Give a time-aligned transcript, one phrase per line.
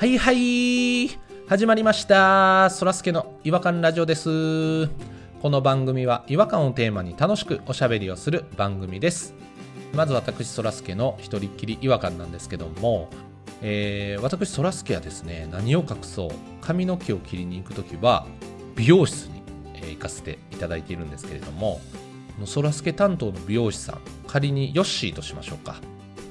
[0.00, 1.10] はいはい。
[1.46, 2.70] 始まりました。
[2.70, 4.86] そらすけの違和感ラジオです。
[5.42, 9.34] この番組は違和感をテーマに楽しくおしゃべりをする番組です。
[9.94, 13.10] まず私そらすけの一人っきり違和感なんですけども、
[13.60, 16.30] えー、私そらすけはですね何を隠そう
[16.62, 18.26] 髪の毛を切りに行く時は
[18.76, 19.42] 美容室に、
[19.74, 21.78] え行かせていただいているんですけれども
[22.46, 25.76] そらすけ担当の美容師さん仮にヨッシーとしましょうか。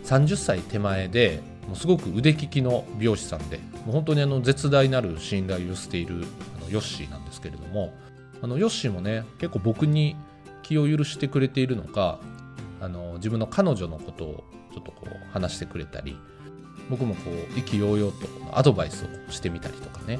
[0.05, 6.25] 30歳手前でもうすごく腕利きの美容師さんでもう本当にあの絶大なる信頼をしている
[6.59, 7.93] あのヨッシーなんですけれども
[8.41, 10.15] あのヨッシーもね結構僕に
[10.63, 12.19] 気を許してくれているのか
[12.81, 14.43] あの自分の彼女のことを
[14.73, 16.17] ちょっとこう話してくれたり
[16.89, 20.19] 僕もこう意気揚々とアドバイスをしてみたりとかね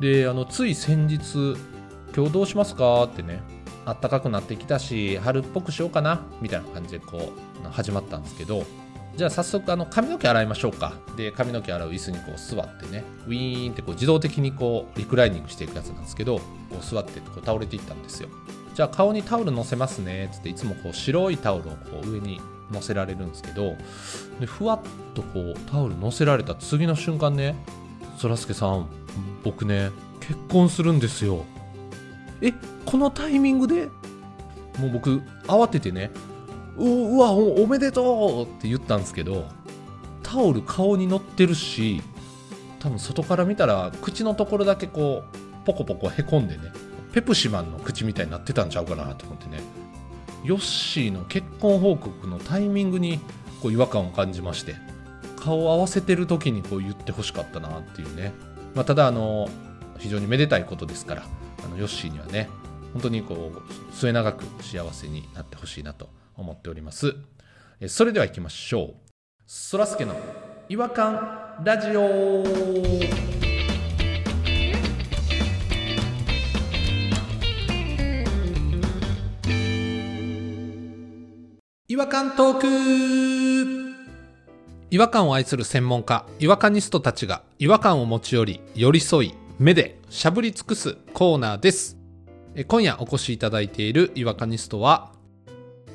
[0.00, 1.56] であのつい先日
[2.16, 3.40] 「今日どうしますか?」ってね
[3.84, 6.20] 暖かくなってきたし春っぽくしようかな？
[6.40, 7.32] みたいな感じでこ
[7.64, 8.64] う始まったんですけど
[9.18, 10.92] じゃあ早速あの髪の毛洗いましょうか。
[11.16, 16.44] で髪の毛洗う椅子にこう座ってねウィーンってこう自動的にこうリクライニングしていくやつなんですけどこ
[16.80, 18.28] う座ってこう倒れていったんですよ。
[18.76, 20.30] じゃあ顔にタオル乗せますね。
[20.32, 23.74] つっていつもこう白いタオルをこう上に乗せられるんですけど
[24.38, 24.80] でふわっ
[25.14, 27.56] とこうタオル乗せられた次の瞬間ね
[28.18, 28.88] そらすけさん
[29.42, 31.44] 僕ね結婚するんですよ。
[32.40, 32.52] え
[32.86, 33.86] このタイミングで？
[34.78, 36.12] もう僕慌ててね
[36.78, 39.46] ううわおめでとうって言ったんですけど
[40.22, 42.02] タオル顔に乗ってるし
[42.78, 46.72] 多分外から見たら口のところだけこうポコポコへこんでね
[47.12, 49.60] ペプシマンの口みたいになってたんちゃうかなと思ってね。
[50.44, 53.18] ヨッシーの結婚報告のタイミングに
[53.60, 54.76] こう違和感を感じまして
[55.36, 58.32] 顔を合わせてる時にこう言ってほしかったなっていうね、
[58.74, 59.48] まあ、ただあの
[59.98, 61.26] 非常にめでたいことですから
[61.64, 62.48] あのヨッシーにはね
[62.92, 67.14] 本当にこう末永く幸せになってほしいなと思っております。
[67.80, 68.94] えそれでは行きましょう。
[69.46, 70.16] そらすけの
[70.68, 72.44] 違和感ラジオ。
[81.88, 83.98] 違和感トーク。
[84.90, 91.98] 違和感を愛する専門家違和感ニストたちが違和感を持ち寄り寄り添い目でしゃぶり尽くすコーナーです。
[92.54, 95.12] え今夜お越しいただいている違和感ニストは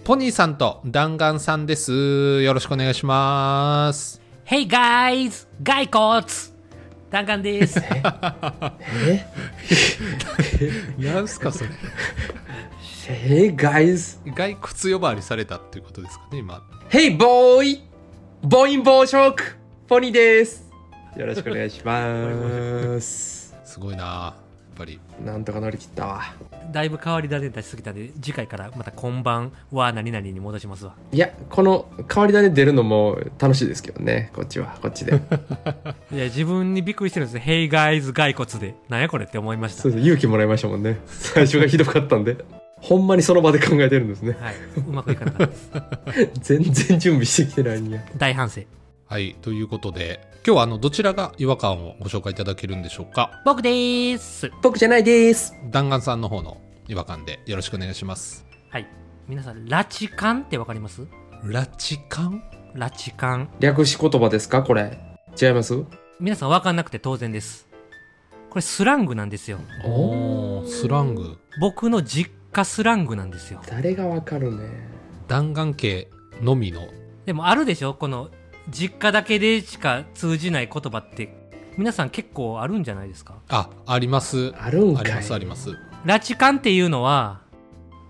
[0.03, 5.47] ポニーさんと弾丸さんですよろしくお願いします Hey guys!
[5.64, 6.25] 骸骨
[7.09, 7.80] 弾丸です。
[7.80, 9.25] え？
[10.97, 11.69] なんすかそれ
[13.08, 14.19] Hey guys!
[14.36, 17.80] 骸骨呼ばわりされたっていうことですかね今 Hey boy!
[18.42, 19.44] ボインボーショック
[19.88, 20.69] ポニーです
[21.16, 23.56] よろしくお願いします。
[23.63, 26.24] すごいなやっぱりなんとか乗り切ったわ。
[26.72, 30.96] だいぶ変わり種出しすぎたんで、次回からまたこんばんは何々に戻しますわ。
[31.12, 34.31] いや、この変わり種出るのも楽しいですけどね。
[34.34, 35.13] こっちは、こっちで。
[36.12, 37.44] いや、自分にびっくりしてるんですね。
[37.46, 38.13] Hey guys!
[38.13, 38.75] 骸骨で。
[38.90, 39.91] なんやこれって思いましたそう。
[39.91, 41.00] です勇気もらいましたもんね。
[41.07, 42.38] 最初がひどかったんで。
[42.84, 44.38] ほんまにその場で考えてるんですね。
[44.40, 44.56] はい。
[44.85, 45.72] うまくいかなかったです。
[46.57, 48.01] 全然準備してきてないんや。
[48.18, 48.62] 大反省。
[49.06, 53.41] はいということで今日はあのどちらが違和感をご紹介いただけるんでしょうか？
[53.46, 54.52] 僕でーす。
[54.62, 55.53] 僕じゃないです。
[55.72, 58.88] 弾丸さんの方の違和感でよろしくお願いしますはい。
[59.28, 61.03] 皆さん、拉致感ってわかります？
[61.44, 62.44] 拉致感
[62.75, 63.50] 拉致感。
[63.59, 64.63] 略し言葉ですか？
[64.63, 64.97] これ。
[65.42, 65.84] 違います？
[66.19, 67.68] 皆さんわかんなくて当然です。
[68.50, 69.59] これスラングなんですよ。
[69.86, 73.62] おースラング僕の実家スラングなんですよ。
[73.68, 74.69] 誰がわかるね。
[75.28, 76.09] 弾丸系
[76.42, 76.81] のみの
[77.25, 77.94] でもあるでしょ？
[77.94, 78.30] この
[78.69, 81.35] 実家だけでしか通じない言葉って
[81.78, 83.35] 皆さん結構あるんじゃないですか？
[83.50, 84.53] ああります。
[84.59, 85.06] あるんかい。
[85.06, 85.69] ありますあります。
[86.06, 87.41] 拉致感っていうのは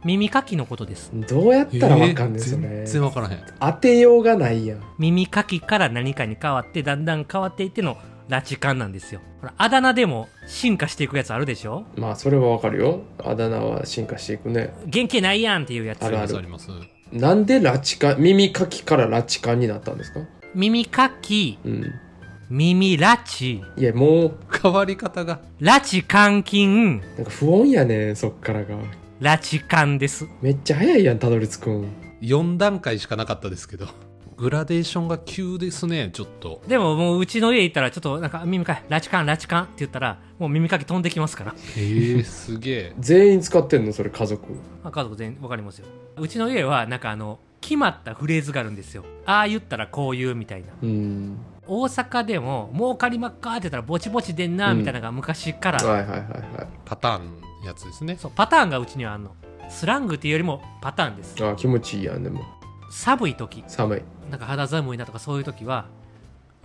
[0.03, 1.11] 耳かきのことです。
[1.13, 2.39] どうやったらわかんね。
[2.39, 2.61] ん、えーそれ。
[2.61, 3.43] 全然わからへん。
[3.59, 4.81] 当てようがないやん。
[4.99, 7.97] 耳かきから何かに変わってだんだん変わっていっての
[8.27, 9.21] 拉致感なんですよ。
[9.39, 11.85] ほらあだ名でも進化していくやつあるでしょ？
[11.95, 13.01] まあそれはわかるよ。
[13.23, 14.73] あだ名は進化していくね。
[14.87, 16.03] 元気ないやんっていうやつ。
[16.03, 16.69] あるあるあります。
[17.13, 20.19] なんで拉致か耳かきから拉致感になったんですか？
[20.55, 21.93] 耳かきうん。
[22.49, 24.37] 耳拉致いやもう。
[24.61, 25.39] 変わり方が。
[25.59, 26.99] 拉致監禁。
[27.17, 28.77] なんか不穏やねそっからが。
[29.19, 30.27] 拉致感です。
[30.41, 31.87] めっちゃ早いやんたどり着くん。
[32.21, 33.87] 4段階しかなかったですけど。
[34.37, 36.61] グラデーションが急ですねちょっと。
[36.67, 41.55] でももううちの家行ったらちょっとなんか耳かき拉致感拉致感って言ったらもう耳かき飛んできますから。
[41.75, 42.93] へえすげえ。
[42.99, 44.51] 全員使ってんのそれ家族。
[44.83, 45.87] まあ、家族全員わかりますよ。
[46.17, 49.05] うちの家はなんかあの決まったフレーズがあるんですよ。
[49.25, 50.67] ああ言ったらこう言うみたいな。
[50.83, 51.37] うん。
[51.65, 54.79] 大阪でも「儲かりまっか」って言ったらぼちぼちでんなうん。
[54.79, 56.67] みたいなのが昔から、はいはいはいはい。
[56.83, 58.17] パターンやつですね。
[58.19, 59.33] そうパターンがうちにはあんの。
[59.69, 61.35] スラングっていうよりもパターンです。
[61.41, 62.41] あ気持ちいいやんでも。
[62.91, 63.63] 寒い時。
[63.67, 64.01] 寒い。
[64.29, 65.85] なんか肌寒いなとかそういう時は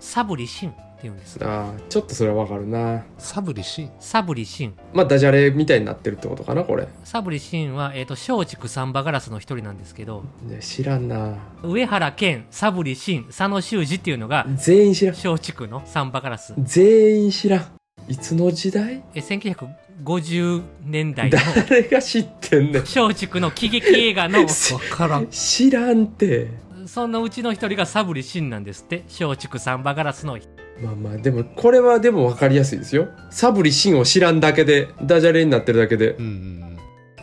[0.01, 3.05] サブリシンっていうんですああちょっとそれはわかるな。
[3.19, 3.91] サブリシン？
[4.01, 4.75] サブリシン。
[4.93, 6.89] まあダジャレみたいになってるってことかなこれ。
[7.05, 11.37] サブリシンは、えー、と松竹サンバガラスの一人なんですけどね知らんな。
[11.63, 15.15] 上原健サブリシン佐野修二っていうのが全員知らん。
[15.15, 16.53] 松竹のサンバガラス。
[16.59, 17.67] 全員知らん。
[18.09, 19.05] いつの時代？
[19.15, 22.83] え1950年代の誰が知ってんねん。
[22.83, 24.41] 松竹の喜劇映画の。
[24.43, 24.47] わ
[24.91, 25.29] からん。
[25.29, 26.49] 知らんて。
[26.87, 29.05] そのうちの一人がサブリシンなんですって。
[29.09, 30.39] 松竹サンバガラスの
[30.83, 33.09] まあまあでもこれはでも分かりやすいですよ。
[33.31, 36.13] サブリシンを知らんだけでダジャレになってるだけで。
[36.13, 36.79] うんうん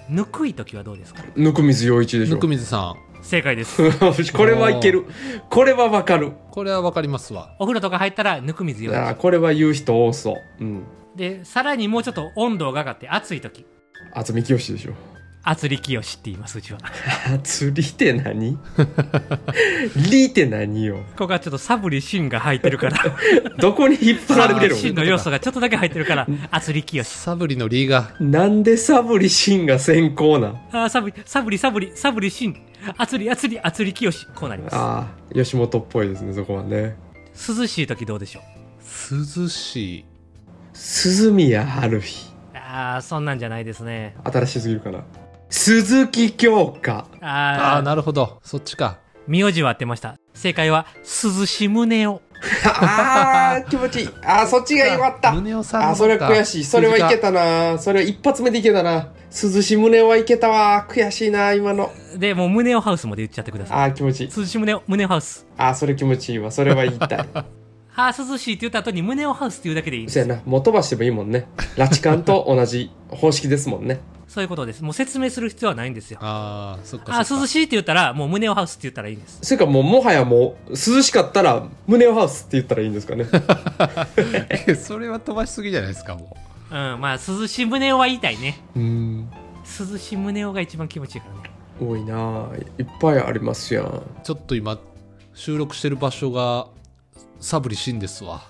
[0.08, 1.24] ぬくい時はどうですか？
[1.36, 2.34] ぬくみず陽一でしょ。
[2.34, 2.96] うんぬくみずさん。
[3.24, 3.82] 正解です。
[4.38, 5.06] これはいける。
[5.50, 6.32] これは分かる。
[6.52, 7.56] これはわかりますわ。
[7.60, 10.64] お風呂とか入ったらぬくみずよあーこれは言う人多そう。
[10.64, 10.84] うん。
[11.16, 13.66] でさらにもうちょっと温度が上がって暑い時。
[14.14, 14.92] 渥美清でしょ
[15.48, 16.80] 厚力清って言いますうちは。
[17.44, 18.58] 釣りって何？
[20.12, 20.96] リって何よ？
[21.12, 22.98] ここがちょっとサブリシンが入ってるから。
[23.60, 30.56] どこに引っ張られてるサブリシンの要素がちょっとだけ入ってるから厚力清サブリのリがのなんでサブリシンが先行なん？
[30.72, 32.62] あーサブリサブリサブリサブリシン。
[32.98, 34.76] 厚り厚り厚り清こうなります。
[34.76, 36.96] ああ吉本っぽいですねそこはね。
[37.48, 38.40] 涼しい時どうでしょ
[39.12, 39.16] う？
[39.44, 40.06] 涼しい。
[40.74, 42.34] 鈴宮春日。
[42.54, 44.16] ああそんなんじゃないですね。
[44.24, 45.04] 新しすぎるかな？
[45.58, 47.08] 鈴木京香。
[47.22, 47.30] ああ
[47.76, 48.42] ああなるほど。
[48.44, 49.00] そっちか。
[49.26, 50.18] 名字は合ってました。
[50.34, 52.22] 正解は涼し胸を
[52.68, 54.10] あー気持ちいい。
[54.26, 55.32] あーそっちがよかった。
[55.32, 56.64] 宗男さんのあーそれは悔しい。
[56.66, 57.80] それはいけたな。
[57.80, 59.08] それは一発目でいけたな。
[59.32, 60.86] 涼し胸はいけたわ。
[60.90, 61.90] 悔しいな今の。
[62.18, 63.78] でもう胸をハウスまで言っちゃってください。
[63.78, 64.32] あー気持ちいい。
[64.38, 65.48] 涼し胸を胸をハウス。
[65.58, 66.52] あーそれ気持ちいいわ。
[66.52, 67.20] それは言いたい。
[67.96, 70.20] あー涼しいって言った後に胸をハウスって言うだけでいいんです。
[70.20, 70.42] そうやな。
[70.46, 71.48] もう飛ばしてもいいもんね。
[71.78, 74.84] 拉致感と同じ方式ですもんねそういうことです。
[74.84, 76.20] もう説明する必要はないんですよ。
[76.22, 77.44] ああそっかあそっか。
[77.44, 79.40] ー涼しいって言ったらもう胸をハウスって言ったらいいんです。
[79.42, 83.26] それかもうもはやもう涼しかったら胸をハウスって言ったらいいんですかね。
[84.76, 86.36] それは飛ばしすぎじゃないですかも
[86.72, 86.74] う。
[86.74, 88.60] んまあ涼しい胸をは言いたいね。
[88.76, 89.30] うん。
[89.92, 91.52] 涼しい胸をが一番気持ちいいからね。
[91.80, 92.50] 多いな。
[92.52, 93.86] あいっぱいありますやん。
[93.86, 94.78] うちょっと今
[95.34, 96.68] 収録してる場所が
[97.40, 98.44] サブリシンですわ。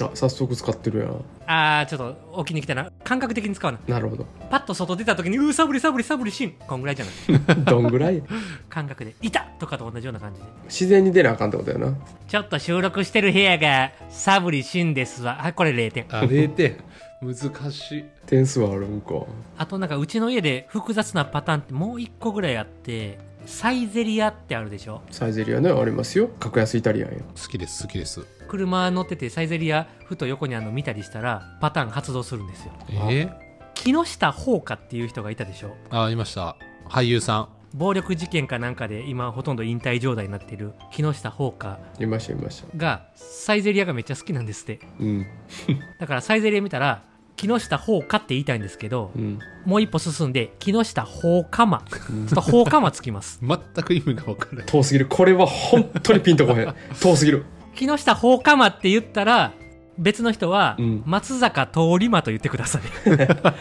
[0.00, 2.90] あ早速使ってるやんあーちょっと置きに来たな。
[3.02, 3.78] 感覚的に使うな。
[3.88, 4.24] なるほど。
[4.50, 6.54] パッと外出た時にうーサブリサブリサブリシン。
[6.66, 7.56] こんぐらいじゃない。
[7.66, 8.22] どんぐらい？
[8.70, 10.46] 感覚でいたとかと同じような感じで。
[10.66, 11.92] 自然に出なあかんってことやな。
[12.28, 15.34] ちょっと収録してる部屋がサブリシンですわ。
[15.40, 16.04] はいこれ0点。
[16.10, 16.76] あ0点。
[17.22, 17.34] 難
[17.72, 18.04] しい。
[18.26, 19.14] 点数はあるんか。
[19.58, 25.02] あとなんかうちの家で複雑なパターンってもう1個ぐらいあってサイゼリアってあるでしょ？
[25.10, 26.28] サイゼリアねありますよ。
[26.38, 27.18] 格安イタリアンよ。
[27.40, 28.26] 好きです好きです。
[28.48, 32.72] 車乗っててサイゼリアふと横にあの見たりしたらパターン発動するんですよ。
[32.88, 33.32] えー、
[33.74, 35.74] 木下ほうっていう人がいたでしょ？
[35.90, 36.56] あいました。
[36.88, 37.48] 俳優さん。
[37.72, 42.76] 暴力事件かなんかで今ほとんど引退状態になっている木下ほういましたいました。
[42.76, 44.80] がサイゼリアがめっちゃ好きなんですって。
[44.98, 45.26] うん。
[46.00, 47.04] だからサイゼリア見たら
[47.40, 49.38] 木下ほうって言いたいんですけどうん。
[49.64, 51.82] もう一歩進んで木下ほうかま。
[51.88, 53.40] ちょっとほうかまつきます。
[53.42, 54.66] 全く意味が分からない。
[54.66, 55.06] 遠すぎる。
[55.06, 56.74] これは本当にピンとこへん。
[57.00, 57.44] 遠すぎる。
[57.74, 59.52] 木下ほうかまって言ったら
[59.96, 61.02] 別の人はうん。
[61.06, 62.82] 松坂通り魔と言ってください。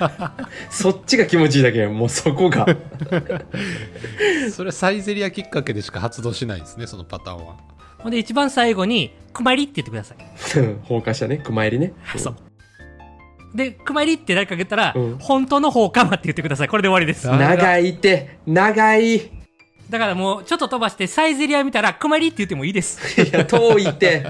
[0.69, 2.65] そっちが気持ちいいだけもうそこが。
[4.51, 7.55] それはサイゼリアきっかけでしか発動しないんですねそのパターンは。
[7.99, 10.17] ほんで一番最後に「くまり」って言ってください。
[10.83, 11.93] 放火したね熊入りね。
[12.17, 12.48] そう
[13.53, 15.17] で「くまり」って誰か言ったら、うん。
[15.19, 16.67] 本当のほうかまって言ってください。
[16.67, 17.29] これで終わりです。
[17.29, 18.37] あ長いって。
[18.45, 19.15] 長い。
[19.15, 19.39] い
[19.89, 22.99] だからもうちょっと飛ばしてサイゼリア見たら「くまり」って言ってもいいです。
[23.31, 24.25] や遠いって。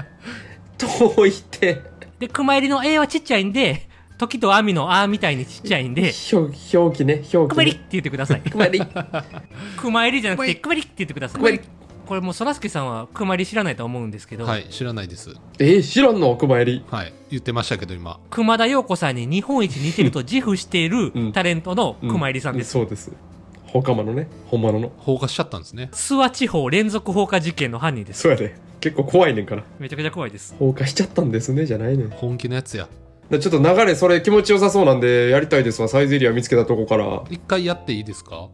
[0.78, 1.82] 遠いって。
[2.18, 7.48] でくまりの A はちっちゃいんで時と網の「あ」みたいにちっちゃいんで表表記ね表記ね。
[7.48, 8.40] くまりって言ってください。
[8.40, 8.80] くまり。
[9.76, 11.40] くまりじゃなくてくまりって言ってください。
[11.40, 11.60] くまり
[12.10, 15.32] これもうそらすけさんはくまり知らないと思うんですけど、はい知らないです。
[15.60, 16.34] えー、知らんの？
[16.36, 16.84] 熊入り。
[16.90, 18.18] はい言ってましたけど今。
[18.30, 21.32] 熊田曜子さんに日本一似てると自負している うん。
[21.32, 23.12] タレントの熊入さんです、そうです。
[23.66, 24.26] 放火魔のね。
[24.46, 24.90] 本物の。
[24.96, 25.88] 放火しちゃったんですね。
[25.92, 28.22] 諏訪地方連続放火事件の犯人です。
[28.22, 28.56] そうやで。
[28.80, 29.62] 結構怖いねんから。
[29.78, 30.56] めちゃくちゃ怖いです。
[30.58, 32.10] 放火しちゃったんですねじゃないねん。
[32.10, 32.88] 本気のやつや。
[33.30, 35.86] でちょっと流れそれ気持ちよさそうなんでやりたいですわ。
[35.86, 37.22] サイゼリア見つけたとこから。
[37.30, 38.48] 一回やっていいですか？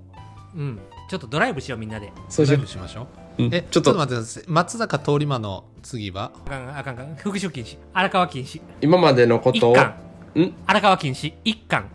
[0.54, 0.78] うん。
[1.08, 2.12] ちょっとドライブしようみんなで。
[2.28, 3.06] そうライブしましょう
[3.38, 3.54] う、うん。
[3.54, 3.94] えちょっと。
[3.94, 4.44] 待ってください。
[4.46, 6.32] 松坂通り魔の次は？
[6.46, 7.16] あかんあかんあかん。
[7.16, 7.78] 復讐禁止。
[7.92, 8.60] 荒川禁止。
[8.80, 9.76] 今までのことを？
[9.76, 10.54] ん？
[10.66, 11.34] 荒川禁止。
[11.44, 11.88] 一巻。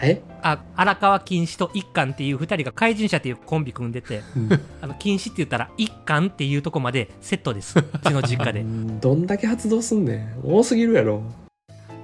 [0.00, 0.22] え？
[0.40, 4.22] あ荒川禁止と一巻っていう二人が怪人者っていうコンビ組んでて
[4.80, 7.76] あの禁止って言ったら一巻っていうとこまでセットです。
[7.80, 8.60] うちの実家で。
[8.60, 9.00] うん。
[9.00, 10.40] どんだけ発動すんねん。
[10.44, 11.22] 多すぎるやろ。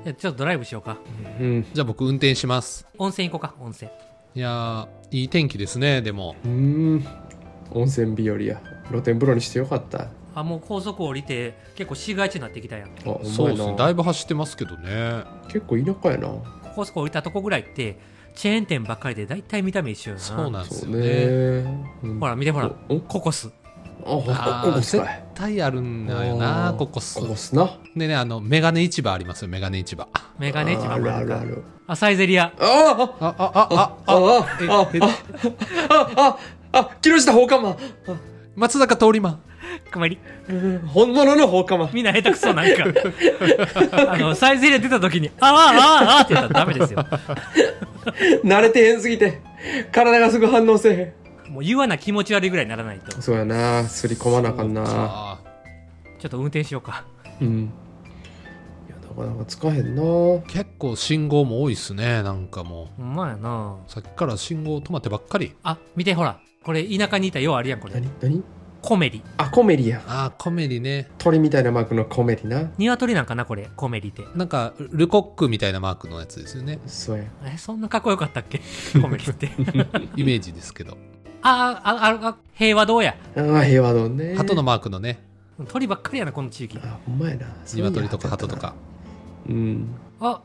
[0.04, 0.98] じゃあちょっとドライブしようか。
[1.40, 1.66] うん。
[1.72, 2.86] じゃあ僕運転します。
[2.98, 3.88] 温泉行こうか温泉。
[4.34, 6.34] いやーいい天気ですねでも。
[6.44, 7.06] うーん
[7.74, 8.60] 温泉日和や。
[8.88, 10.08] 露天風呂にしてよかった。
[10.34, 12.88] あもう高速降りて結構市街地になってきたやん。
[12.88, 12.92] あ
[13.24, 15.22] そうですねだいぶ走ってますけどね。
[15.48, 16.28] 結構田舎やな。
[16.74, 17.98] 高速降りたとこぐらいって
[18.34, 20.22] チェーン店ばっかりで大体見た目一緒よな。
[20.22, 20.98] そうなんですよね。
[20.98, 22.70] ねうんほら見てほら。
[22.88, 23.50] おココス。
[24.06, 27.18] ああーここす絶対あるんだよなココス。
[27.18, 27.78] ここすな。
[27.96, 30.08] でねあのメガネ市場ありますよメガネ市場。
[30.38, 31.28] メガネ市場あるもある。
[31.28, 31.62] かあるある。
[31.86, 32.52] あサイゼリア。
[32.58, 36.38] あああああああああええあああ
[36.74, 37.76] あ木下放火魔。
[38.56, 39.40] 松坂通り魔。
[39.90, 40.18] くまり。
[40.48, 41.88] うん本物の放火魔。
[41.92, 42.84] みんな下手くそなんか。
[44.12, 47.04] あのサイゼリア出た時にあーあーあーって言ったらダメですよ。
[48.44, 49.40] 慣れてへんすぎて
[49.92, 51.14] 体がすぐ反応せえ
[51.50, 53.14] もう言わな気持ち悪いぐらいにならないと。
[53.16, 54.82] へんそうやなすり込まなあかんな。
[54.86, 55.38] あ
[56.20, 57.04] ちょっと運転しようか。
[57.40, 57.72] うん。
[58.88, 60.02] いやなかなかつかへんな。
[60.46, 63.76] 結構信号も多いっすねなんかもほんまやな。
[63.86, 65.54] うさっきから信号止まってばっかり。
[65.62, 67.94] あ見てほらこれ田舎にいたようあるやんこれ。
[67.94, 68.08] 何？
[68.20, 68.42] 何？
[68.82, 69.22] コメリ。
[69.38, 70.02] あコメリや。
[70.06, 71.08] あーコメリね。
[71.18, 72.70] 鳥みたいなマークのコメリな。
[72.76, 73.70] 鶏なんかなこれ。
[73.76, 76.78] コメリってなんかルコックみたいなマークのやつですよね。
[76.86, 77.24] そうや。
[77.46, 78.60] えそんなかっこよかったっけ？
[79.00, 79.46] コメリって。
[80.16, 80.98] イメージですけど。
[81.42, 81.90] ああ
[82.24, 83.16] ああ平和堂や。
[83.36, 84.34] ああ平和丼ね。
[84.36, 85.22] 鳩のマークのね。
[85.68, 86.78] 鳥ばっかりやなこの地域。
[86.82, 87.46] あほんまやな。
[87.64, 88.74] そういや鶏とか鳩とか。
[89.48, 89.86] うん。
[90.20, 90.40] あ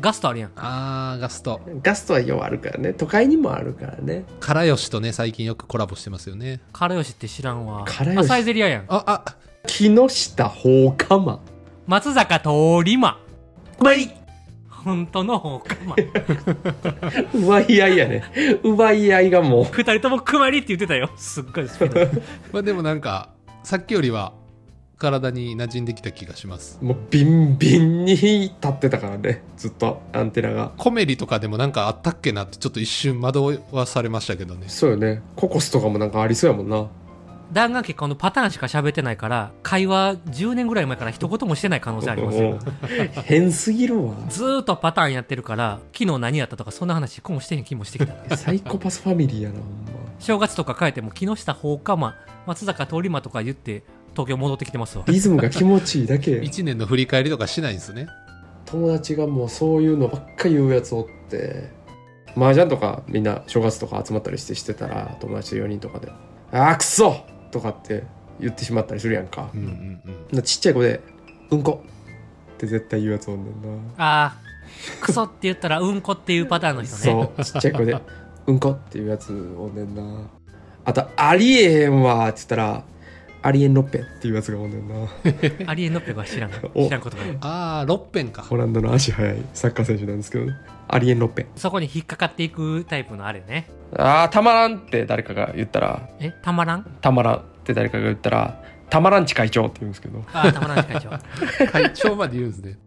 [0.00, 0.52] ガストあるやん。
[0.56, 1.60] あーガスト。
[1.82, 2.92] ガストはようあるからね。
[2.92, 4.24] 都会にもあるからね。
[4.40, 6.60] からよしとね最近よくコラボしてますよね。
[6.72, 7.84] からよしって知らんわ。
[7.84, 8.84] からよしあサイゼリアやん。
[8.88, 9.36] ああ。
[9.66, 11.40] 木下放火魔
[11.86, 12.48] 松坂通
[12.84, 13.18] り魔。
[13.80, 14.14] まい。
[14.68, 15.96] 本当の放火魔
[17.34, 18.24] 奪い合いやね。
[18.62, 19.64] 奪い合いがもう。
[19.64, 21.10] 二人ともくまりって言ってたよ。
[21.16, 22.20] すっごいスピード。
[22.52, 23.30] まあでもなんか
[23.64, 24.32] さっきよりは
[24.98, 26.78] 体に馴染んできた気がします。
[26.82, 29.42] もうビンビンに立ってたからね。
[29.56, 30.72] ずっとアンテナが。
[30.78, 34.68] コメリとかでもなんかあったっけなってちょっと一瞬惑わされましたけどね。
[34.68, 35.22] そうよね。
[35.36, 36.86] ココスとかもなんかありそうやもんな。
[37.52, 42.58] 弾丸結このパターンしか喋ってないから会話10年ぐらい前から一言もしてない可能性ありますよ。
[43.24, 44.14] 変すぎるわ。
[44.28, 48.36] ずーっとパターンやってるから昨日何やったとかそんな話一個もしてへん気もしてきた。
[48.36, 49.66] サイコパスファミリーやなほんま。
[50.18, 53.84] 正月とか帰っても木下放火魔松坂通り魔とか言って
[54.16, 55.04] 東京戻ってきてますわ。
[55.06, 56.40] リズムが気持ちいいだけ。
[56.40, 58.08] 1年の振り返りとかしないんですね。
[58.64, 61.70] 友達がもうそういうのばっか言うやつおって。
[62.36, 66.12] 麻雀とかみんな正月とか集まったりしてしてたら友達と4人とかで
[66.52, 68.04] 「あーくそ!」とかって
[68.38, 69.50] 言ってしまったりするやんか。
[69.54, 70.36] うんうんうん。
[70.36, 71.00] なちっちゃい子で
[71.50, 71.82] 「うんこ」
[72.54, 73.68] って絶対言うやつおんねんな。
[73.96, 77.02] あークソって言ったらうんこっていうパターンの人ね。
[77.02, 77.44] そう。
[77.44, 77.96] ちっちゃい子で
[78.46, 80.02] 「うんこ」っていうやつおんねんな。
[80.84, 82.84] あと「ありえへんわ」って言ったら
[83.46, 84.94] 「ありえんのっぺ」っていうやつがおんねんな。
[85.70, 86.84] アリエンノッペは知らんお。
[86.86, 88.44] 知らんことがあるああ6ペンか。
[88.50, 90.50] オランダの足速いサッカー選手なんですけど
[90.88, 93.68] ありえんのっぺそこに引っかかっていくタイプのあるよね。
[93.96, 96.08] あーたまらんって誰かが言ったら。
[96.20, 96.84] えたまらん？
[97.00, 100.24] たまらんって誰かが言ったらたまらんち会長って言うんですけど。
[100.32, 101.10] あーたまらんし会長。
[101.70, 102.78] 会長まで言うんですね。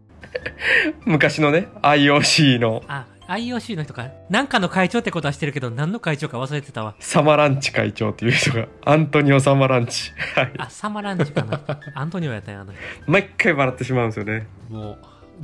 [1.06, 2.82] 昔のね IOC の。
[2.86, 6.96] あ IOC の人かなんかの会長ってことはしてるけど何の会長か忘れてたわ。
[6.98, 10.12] サマランチ会長っていう人がアントニオ・サマランチ。
[10.34, 11.60] はいあサマランチかな。
[11.94, 12.80] アントニオやったんやあの人。
[13.06, 14.48] 毎回笑ってしまうんですよね。
[14.68, 14.98] もう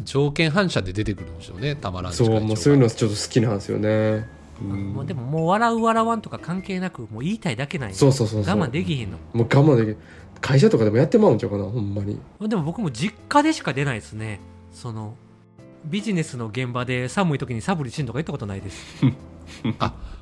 [0.05, 4.27] 条件反射で出てくるんでしょうねたまらんしそうもうそういうののちょっと好きなんですよね。
[4.61, 8.59] うんもうでももう笑う笑わんとか関係なくもう言いたいだけなんやそうそうそうそう。
[8.59, 9.19] 我慢できへんの。
[9.33, 9.99] もう我慢できる
[10.41, 12.19] 会社とかでもやってまうんちゃうかなほんまに。
[12.41, 14.41] でも僕も実家でしか出ないですね。
[14.73, 15.15] その
[15.87, 18.97] ビジネスの現場で寒い時にサブリチンとか言ったことないです。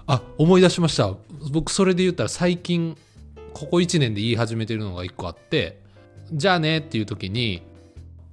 [0.07, 1.13] あ思い出しました。
[1.51, 2.97] 僕それで言ったら最近
[3.55, 5.79] ここ1年で言い始めてるのが1個あって
[6.33, 7.63] じゃあねっていう時に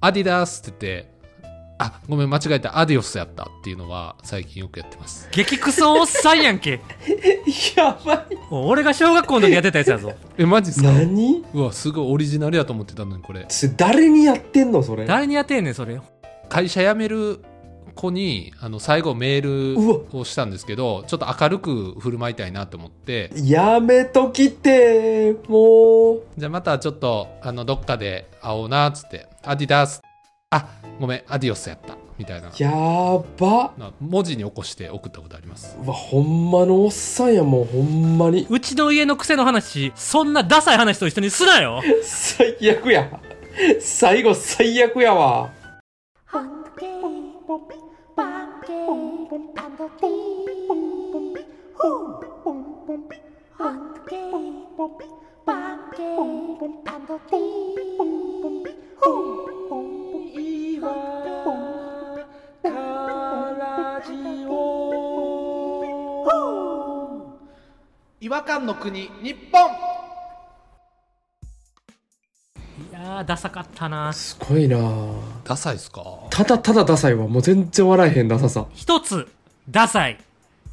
[0.02, 1.12] アディダスって言って
[1.78, 2.78] あごめん間違えた。
[2.78, 5.28] アディオスやったっていうのは最近よくやってます。
[5.32, 6.80] 激クソおっさんやんけ。
[7.76, 8.28] やばい。
[8.52, 10.14] お俺が小学校の時やってたやつやぞ。
[10.38, 10.92] えマジっすか？
[10.92, 11.44] 何？
[11.54, 13.48] うわすごいオリジナルやと思ってたのにこれ
[13.78, 15.06] 誰にやってんのそれ？
[15.06, 16.00] 誰にやってんねんそれ
[16.52, 17.40] 会社辞める
[17.96, 23.32] 子にあの最後メールをしたんですけどちょっと明るく振る舞いたいなと思って。
[23.36, 26.24] やめときてもう。
[26.38, 29.30] じゃあまたちょっとあのどっかで会おうなっつって。
[29.44, 30.02] アディダス。
[30.50, 30.68] あ
[31.00, 31.96] ごめんアディオスやった。
[32.18, 32.52] みたいな。
[32.58, 32.70] や
[33.40, 33.72] ば。
[33.78, 35.78] な文字に起こして送ったことあります。
[35.82, 38.46] うわほんまのおっさんやもんほんまに。
[38.50, 41.82] うちの家の癖の話そんなダサい話と一緒にすなよ。
[42.04, 43.10] 最悪や。
[43.80, 45.61] 最後最悪やわ
[68.22, 69.72] 違和感の国日本
[72.90, 74.78] いやーダサかったなすごいな
[75.44, 78.66] ダサいっすかただただダサいわもう全然笑えへんダサさ。
[78.74, 79.28] 一つ
[79.70, 80.18] ダサい。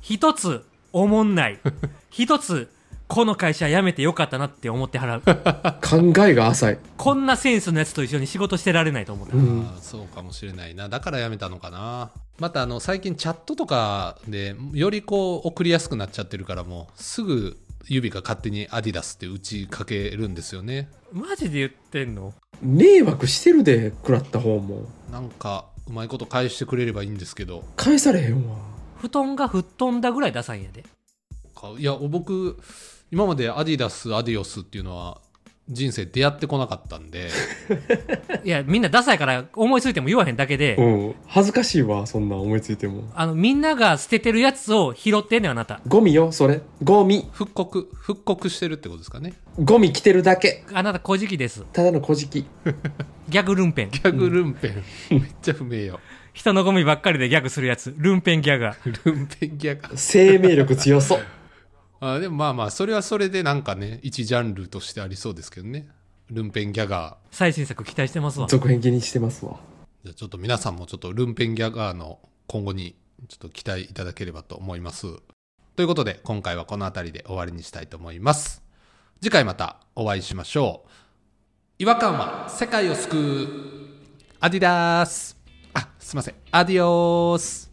[0.01, 1.59] 一つおもんない。
[2.11, 2.71] 一つ
[3.09, 5.23] この会社辞めてよかったなって思って払う。
[6.15, 6.79] 考えが浅い。
[6.97, 9.67] こんなセンスのやつと一緒に仕事してられないと思った、うん。
[9.67, 10.89] あーそうかもしれないな。
[10.89, 12.11] だからやめたのかな。
[12.39, 20.89] またあの最近チャットとかでよりこう送りやすくなっちゃってるからもうすぐ指が勝手にアディダスって打ちかけるんですよね。
[21.13, 22.33] マジで言ってんの？
[22.63, 27.65] 迷惑してるで食らった方もなんかうまいこと返してくれればいいんですけど。
[27.77, 28.57] 返されへんわ。
[28.97, 30.85] 布団が吹っ飛んだぐらいダサいんやで。
[31.55, 32.59] かいや僕
[33.11, 35.21] 今までアディダスアディオスっていうのは
[35.69, 37.29] 人生出会ってこなかったんで。
[38.45, 41.15] いやみんなダサいから思いついても言わへんだけで、うん。
[41.27, 43.05] 恥ずかしいわそんなん思いついても。
[43.15, 45.81] あのみんなが捨ててるやつを拾ってんねんあなた。
[45.87, 46.61] ゴミよそれ。
[46.83, 47.29] ゴミ。
[47.33, 49.35] 復刻復刻してるってことですかね。
[49.59, 50.65] ゴミ着てるだけ。
[50.73, 51.65] あなた小じきです。
[51.73, 52.47] ただの小じき。
[53.29, 53.91] ギャグルンペン。
[53.91, 56.01] ギャグルンペン、めっちゃ不明よ
[56.33, 57.95] 人のゴミばっかりでギャグするやつ。
[57.99, 59.05] ルンペンギャガー。
[59.05, 61.21] ルンペンギャガ生命力強そう
[62.01, 65.89] あでもまあまあそれはそれでなんかね一ジャンルとしてありそうですけどね。
[66.31, 68.47] ルンペンギャガ最新作期待してますわ。
[68.47, 69.53] 続編気にしてますわ。
[69.53, 69.57] ー
[70.05, 72.97] じゃあちょっと皆さんもちょっとルンペンギャガーの今後に
[73.29, 75.07] ちょっと期待いただければと思います。
[75.75, 78.63] ということで今回はこの辺りで終わりにしたいと思います。
[79.21, 80.89] 次回またお会いしましょう。
[81.79, 83.49] 違和感は世界を救う。
[84.41, 85.37] アディダース。
[85.75, 86.35] あすいません。
[86.51, 87.68] アディオース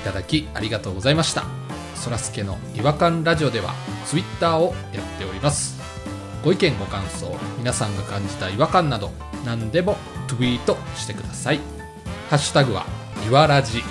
[0.00, 1.44] いただきありがとうございました。
[1.94, 3.74] そらすけの違和感ラジオでは
[4.06, 5.78] ツイッターをやっております。
[6.42, 9.10] ご意見ご感想皆さんが感じた違和感など
[9.44, 11.60] 何でもツイートしてください。
[12.30, 12.86] ハッシュタグは
[13.26, 13.82] いわらじ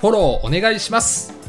[0.00, 1.39] フォローお願いします。